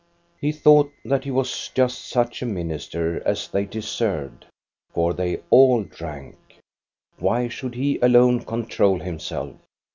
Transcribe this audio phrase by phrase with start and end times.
[0.39, 4.45] He thought that he was just such a minister as they deserved.
[4.95, 6.37] For they all drank.
[7.19, 9.57] Why should he alone control himself?